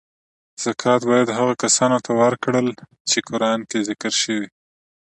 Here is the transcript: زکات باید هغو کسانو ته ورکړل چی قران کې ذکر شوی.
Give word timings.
زکات 0.63 1.01
باید 1.09 1.35
هغو 1.37 1.53
کسانو 1.63 1.97
ته 2.05 2.11
ورکړل 2.21 2.67
چی 3.09 3.19
قران 3.29 3.59
کې 3.69 3.85
ذکر 3.89 4.13
شوی. 4.21 4.45